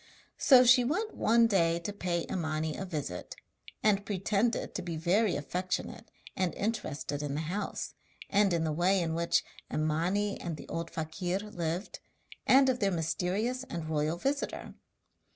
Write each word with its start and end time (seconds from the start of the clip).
So 0.39 0.63
she 0.65 0.83
went 0.83 1.13
one 1.13 1.45
day 1.45 1.77
to 1.77 1.93
pay 1.93 2.25
Imani 2.27 2.75
a 2.75 2.85
visit, 2.85 3.35
and 3.83 4.03
pretended 4.03 4.73
to 4.73 4.81
be 4.81 4.97
very 4.97 5.35
affectionate, 5.35 6.09
and 6.35 6.55
interested 6.55 7.21
in 7.21 7.35
the 7.35 7.41
house, 7.41 7.93
and 8.27 8.51
in 8.51 8.63
the 8.63 8.71
way 8.71 8.99
in 8.99 9.13
which 9.13 9.43
Imani 9.71 10.41
and 10.41 10.57
the 10.57 10.67
old 10.69 10.89
fakir 10.89 11.37
lived, 11.37 11.99
and 12.47 12.67
of 12.67 12.79
their 12.79 12.89
mysterious 12.89 13.63
and 13.65 13.87
royal 13.91 14.17
visitor. 14.17 14.73